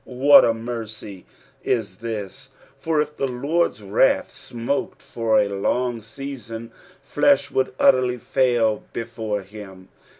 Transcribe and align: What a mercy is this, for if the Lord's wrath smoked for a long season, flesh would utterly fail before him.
What 0.03 0.43
a 0.43 0.51
mercy 0.55 1.27
is 1.63 1.97
this, 1.97 2.49
for 2.75 2.99
if 3.01 3.15
the 3.17 3.27
Lord's 3.27 3.83
wrath 3.83 4.33
smoked 4.33 4.99
for 4.99 5.37
a 5.39 5.47
long 5.47 6.01
season, 6.01 6.71
flesh 7.03 7.51
would 7.51 7.75
utterly 7.79 8.17
fail 8.17 8.81
before 8.93 9.43
him. 9.43 9.89